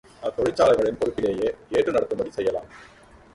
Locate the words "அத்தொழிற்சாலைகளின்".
0.23-0.97